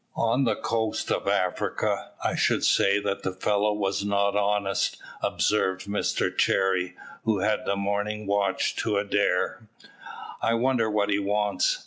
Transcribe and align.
"On 0.15 0.45
the 0.45 0.55
coast 0.55 1.11
of 1.11 1.27
Africa, 1.27 2.09
I 2.23 2.33
should 2.35 2.65
say 2.65 2.99
that 3.01 3.21
the 3.21 3.33
fellow 3.33 3.71
was 3.71 4.03
not 4.03 4.35
honest," 4.35 4.99
observed 5.21 5.85
Mr 5.85 6.35
Cherry, 6.35 6.95
who 7.23 7.37
had 7.41 7.65
the 7.65 7.75
morning 7.75 8.25
watch, 8.25 8.75
to 8.77 8.97
Adair; 8.97 9.67
"I 10.41 10.55
wonder 10.55 10.89
what 10.89 11.11
he 11.11 11.19
wants." 11.19 11.77